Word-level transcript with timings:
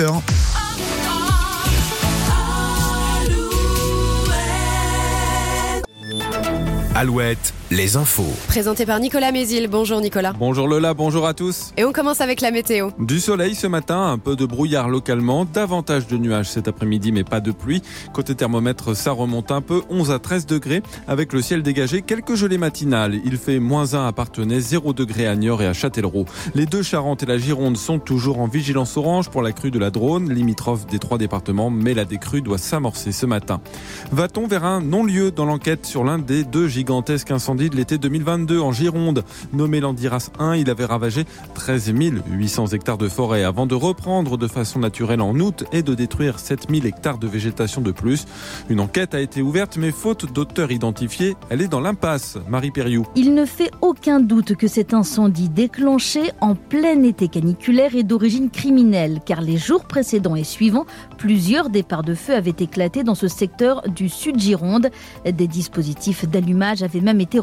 8h. 0.00 0.22
Alouette, 6.94 7.52
les 7.70 7.96
infos. 7.96 8.26
Présenté 8.48 8.84
par 8.84 8.98
Nicolas 8.98 9.30
Mézil. 9.30 9.68
Bonjour 9.68 10.00
Nicolas. 10.00 10.32
Bonjour 10.36 10.66
Lola, 10.66 10.92
bonjour 10.92 11.24
à 11.24 11.34
tous. 11.34 11.72
Et 11.76 11.84
on 11.84 11.92
commence 11.92 12.20
avec 12.20 12.40
la 12.40 12.50
météo. 12.50 12.90
Du 12.98 13.20
soleil 13.20 13.54
ce 13.54 13.68
matin, 13.68 14.08
un 14.08 14.18
peu 14.18 14.34
de 14.34 14.44
brouillard 14.44 14.88
localement, 14.88 15.44
davantage 15.44 16.08
de 16.08 16.16
nuages 16.16 16.50
cet 16.50 16.66
après-midi 16.66 17.12
mais 17.12 17.22
pas 17.22 17.38
de 17.38 17.52
pluie. 17.52 17.80
Côté 18.12 18.34
thermomètre, 18.34 18.96
ça 18.96 19.12
remonte 19.12 19.52
un 19.52 19.60
peu, 19.60 19.82
11 19.88 20.10
à 20.10 20.18
13 20.18 20.46
degrés, 20.46 20.82
avec 21.06 21.32
le 21.32 21.42
ciel 21.42 21.62
dégagé, 21.62 22.02
quelques 22.02 22.34
gelées 22.34 22.58
matinales. 22.58 23.20
Il 23.24 23.36
fait 23.36 23.60
moins 23.60 23.94
1 23.94 24.04
à 24.04 24.12
Partenay, 24.12 24.58
0 24.58 24.92
degrés 24.92 25.28
à 25.28 25.36
Niort 25.36 25.62
et 25.62 25.68
à 25.68 25.72
Châtellerault. 25.72 26.26
Les 26.56 26.66
deux 26.66 26.82
Charentes 26.82 27.22
et 27.22 27.26
la 27.26 27.38
Gironde 27.38 27.76
sont 27.76 28.00
toujours 28.00 28.40
en 28.40 28.48
vigilance 28.48 28.96
orange 28.96 29.28
pour 29.28 29.42
la 29.42 29.52
crue 29.52 29.70
de 29.70 29.78
la 29.78 29.92
Drône, 29.92 30.32
limitrophe 30.32 30.88
des 30.88 30.98
trois 30.98 31.18
départements, 31.18 31.70
mais 31.70 31.94
la 31.94 32.04
décrue 32.04 32.42
doit 32.42 32.58
s'amorcer 32.58 33.12
ce 33.12 33.26
matin. 33.26 33.60
Va-t-on 34.10 34.48
vers 34.48 34.64
un 34.64 34.80
non-lieu 34.80 35.30
dans 35.30 35.44
l'enquête 35.44 35.86
sur 35.86 36.02
l'un 36.02 36.18
des 36.18 36.42
deux 36.42 36.66
gigantesques 36.66 37.30
incendies 37.30 37.59
de 37.68 37.76
l'été 37.76 37.98
2022 37.98 38.60
en 38.60 38.72
Gironde. 38.72 39.24
Nommé 39.52 39.80
Landiras 39.80 40.30
1, 40.38 40.56
il 40.56 40.70
avait 40.70 40.84
ravagé 40.84 41.24
13 41.54 41.92
800 42.30 42.68
hectares 42.68 42.98
de 42.98 43.08
forêt 43.08 43.44
avant 43.44 43.66
de 43.66 43.74
reprendre 43.74 44.38
de 44.38 44.46
façon 44.46 44.78
naturelle 44.78 45.20
en 45.20 45.38
août 45.38 45.64
et 45.72 45.82
de 45.82 45.94
détruire 45.94 46.38
7 46.38 46.68
000 46.70 46.86
hectares 46.86 47.18
de 47.18 47.26
végétation 47.26 47.80
de 47.80 47.90
plus. 47.90 48.26
Une 48.68 48.80
enquête 48.80 49.14
a 49.14 49.20
été 49.20 49.42
ouverte, 49.42 49.76
mais 49.76 49.90
faute 49.90 50.32
d'auteur 50.32 50.72
identifié, 50.72 51.36
elle 51.50 51.60
est 51.60 51.68
dans 51.68 51.80
l'impasse. 51.80 52.38
Marie 52.48 52.70
Perriou. 52.70 53.04
Il 53.16 53.34
ne 53.34 53.44
fait 53.44 53.70
aucun 53.80 54.20
doute 54.20 54.54
que 54.54 54.68
cet 54.68 54.94
incendie 54.94 55.48
déclenché 55.48 56.30
en 56.40 56.54
plein 56.54 57.02
été 57.02 57.28
caniculaire 57.28 57.94
est 57.96 58.02
d'origine 58.02 58.50
criminelle, 58.50 59.20
car 59.24 59.40
les 59.40 59.56
jours 59.56 59.84
précédents 59.84 60.36
et 60.36 60.44
suivants, 60.44 60.86
plusieurs 61.18 61.70
départs 61.70 62.02
de 62.02 62.14
feu 62.14 62.34
avaient 62.34 62.54
éclaté 62.58 63.02
dans 63.02 63.14
ce 63.14 63.28
secteur 63.28 63.82
du 63.88 64.08
sud 64.08 64.38
Gironde. 64.38 64.90
Des 65.24 65.46
dispositifs 65.46 66.28
d'allumage 66.28 66.82
avait 66.82 67.00
même 67.00 67.20
été 67.20 67.38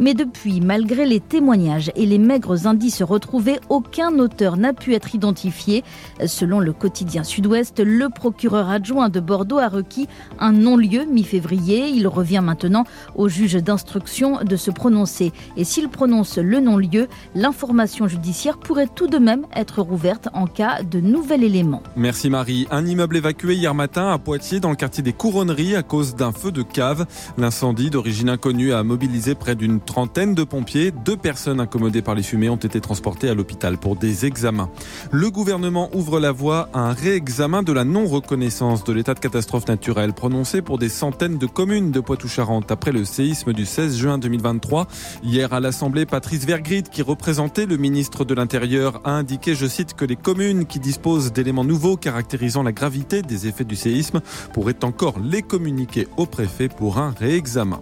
Mais 0.00 0.14
depuis, 0.14 0.60
malgré 0.60 1.06
les 1.06 1.20
témoignages 1.20 1.90
et 1.96 2.06
les 2.06 2.18
maigres 2.18 2.66
indices 2.66 3.02
retrouvés, 3.02 3.58
aucun 3.68 4.18
auteur 4.18 4.56
n'a 4.56 4.72
pu 4.72 4.94
être 4.94 5.14
identifié. 5.14 5.84
Selon 6.26 6.60
le 6.60 6.72
quotidien 6.72 7.24
Sud-Ouest, 7.24 7.80
le 7.80 8.08
procureur 8.08 8.68
adjoint 8.70 9.08
de 9.08 9.20
Bordeaux 9.20 9.58
a 9.58 9.68
requis 9.68 10.08
un 10.38 10.52
non-lieu 10.52 11.04
mi-février. 11.04 11.88
Il 11.88 12.08
revient 12.08 12.42
maintenant 12.42 12.84
au 13.14 13.28
juge 13.28 13.54
d'instruction 13.54 14.38
de 14.44 14.56
se 14.56 14.70
prononcer. 14.70 15.32
Et 15.56 15.64
s'il 15.64 15.88
prononce 15.88 16.38
le 16.38 16.60
non-lieu, 16.60 17.08
l'information 17.34 18.08
judiciaire 18.08 18.58
pourrait 18.58 18.88
tout 18.94 19.06
de 19.06 19.18
même 19.18 19.46
être 19.54 19.82
rouverte 19.82 20.28
en 20.34 20.46
cas 20.46 20.82
de 20.82 21.00
nouvel 21.00 21.44
élément. 21.44 21.82
Merci 21.96 22.30
Marie. 22.30 22.66
Un 22.70 22.86
immeuble 22.86 23.16
évacué 23.16 23.54
hier 23.54 23.74
matin 23.74 24.12
à 24.12 24.18
Poitiers 24.18 24.60
dans 24.60 24.70
le 24.70 24.76
quartier 24.76 25.02
des 25.02 25.12
Couronneries 25.12 25.76
à 25.76 25.82
cause 25.82 26.14
d'un 26.14 26.32
feu 26.32 26.52
de 26.52 26.62
cave. 26.62 27.06
L'incendie 27.38 27.90
d'origine 27.90 28.28
inconnu 28.28 28.72
a 28.72 28.82
mobilisé 28.82 29.05
près 29.38 29.54
d'une 29.54 29.80
trentaine 29.80 30.34
de 30.34 30.44
pompiers. 30.44 30.90
Deux 31.04 31.16
personnes 31.16 31.60
incommodées 31.60 32.02
par 32.02 32.14
les 32.14 32.22
fumées 32.22 32.48
ont 32.48 32.56
été 32.56 32.80
transportées 32.80 33.28
à 33.28 33.34
l'hôpital 33.34 33.78
pour 33.78 33.96
des 33.96 34.26
examens. 34.26 34.68
Le 35.10 35.30
gouvernement 35.30 35.88
ouvre 35.94 36.18
la 36.18 36.32
voie 36.32 36.68
à 36.72 36.80
un 36.80 36.92
réexamen 36.92 37.62
de 37.62 37.72
la 37.72 37.84
non-reconnaissance 37.84 38.84
de 38.84 38.92
l'état 38.92 39.14
de 39.14 39.20
catastrophe 39.20 39.68
naturelle 39.68 40.12
prononcé 40.12 40.60
pour 40.60 40.78
des 40.78 40.88
centaines 40.88 41.38
de 41.38 41.46
communes 41.46 41.92
de 41.92 42.00
Poitou-Charentes 42.00 42.70
après 42.70 42.92
le 42.92 43.04
séisme 43.04 43.52
du 43.52 43.64
16 43.64 43.96
juin 43.96 44.18
2023. 44.18 44.86
Hier 45.22 45.52
à 45.52 45.60
l'Assemblée, 45.60 46.06
Patrice 46.06 46.44
Vergrit, 46.44 46.82
qui 46.82 47.02
représentait 47.02 47.66
le 47.66 47.76
ministre 47.76 48.24
de 48.24 48.34
l'Intérieur, 48.34 49.00
a 49.04 49.12
indiqué, 49.12 49.54
je 49.54 49.66
cite, 49.66 49.94
que 49.94 50.04
les 50.04 50.16
communes 50.16 50.66
qui 50.66 50.80
disposent 50.80 51.32
d'éléments 51.32 51.64
nouveaux 51.64 51.96
caractérisant 51.96 52.62
la 52.62 52.72
gravité 52.72 53.22
des 53.22 53.46
effets 53.46 53.64
du 53.64 53.76
séisme 53.76 54.20
pourraient 54.52 54.84
encore 54.84 55.18
les 55.20 55.42
communiquer 55.42 56.08
au 56.16 56.26
préfet 56.26 56.68
pour 56.68 56.98
un 56.98 57.14
réexamen. 57.18 57.80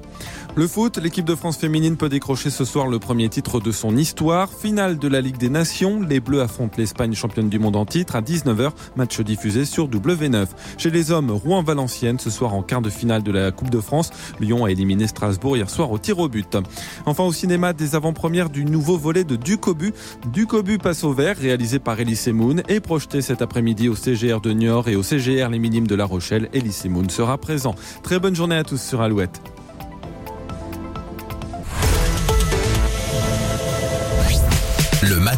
Le 0.56 0.68
foot, 0.68 0.98
l'équipe 0.98 1.24
de 1.24 1.34
France 1.34 1.56
féminine 1.56 1.96
peut 1.96 2.08
décrocher 2.08 2.48
ce 2.48 2.64
soir 2.64 2.86
le 2.86 3.00
premier 3.00 3.28
titre 3.28 3.58
de 3.58 3.72
son 3.72 3.96
histoire. 3.96 4.48
Finale 4.52 5.00
de 5.00 5.08
la 5.08 5.20
Ligue 5.20 5.36
des 5.36 5.48
Nations. 5.48 6.00
Les 6.00 6.20
Bleus 6.20 6.42
affrontent 6.42 6.76
l'Espagne 6.78 7.12
championne 7.12 7.48
du 7.48 7.58
monde 7.58 7.74
en 7.74 7.84
titre 7.84 8.14
à 8.14 8.20
19h. 8.20 8.70
Match 8.94 9.20
diffusé 9.20 9.64
sur 9.64 9.88
W9. 9.88 10.46
Chez 10.78 10.90
les 10.90 11.10
hommes, 11.10 11.32
Rouen-Valenciennes 11.32 12.20
ce 12.20 12.30
soir 12.30 12.54
en 12.54 12.62
quart 12.62 12.82
de 12.82 12.88
finale 12.88 13.24
de 13.24 13.32
la 13.32 13.50
Coupe 13.50 13.70
de 13.70 13.80
France. 13.80 14.12
Lyon 14.38 14.64
a 14.64 14.70
éliminé 14.70 15.08
Strasbourg 15.08 15.56
hier 15.56 15.68
soir 15.68 15.90
au 15.90 15.98
tir 15.98 16.20
au 16.20 16.28
but. 16.28 16.56
Enfin 17.04 17.24
au 17.24 17.32
cinéma, 17.32 17.72
des 17.72 17.96
avant-premières 17.96 18.48
du 18.48 18.64
nouveau 18.64 18.96
volet 18.96 19.24
de 19.24 19.34
Ducobu. 19.34 19.92
Ducobu 20.32 20.78
passe 20.78 21.02
au 21.02 21.12
vert, 21.12 21.36
réalisé 21.36 21.80
par 21.80 21.98
Elise 21.98 22.28
Moon 22.28 22.62
et 22.68 22.78
projeté 22.78 23.22
cet 23.22 23.42
après-midi 23.42 23.88
au 23.88 23.96
CGR 23.96 24.40
de 24.40 24.52
Niort 24.52 24.88
et 24.88 24.94
au 24.94 25.02
CGR 25.02 25.48
Les 25.50 25.58
Minimes 25.58 25.88
de 25.88 25.96
La 25.96 26.04
Rochelle. 26.04 26.48
Elise 26.52 26.84
Moon 26.84 27.08
sera 27.08 27.38
présent. 27.38 27.74
Très 28.04 28.20
bonne 28.20 28.36
journée 28.36 28.56
à 28.56 28.62
tous 28.62 28.80
sur 28.80 29.00
Alouette. 29.00 29.53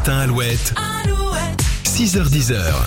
Matin 0.07 0.21
Alouette. 0.21 0.73
Alouette. 0.77 1.65
6h10. 1.85 2.87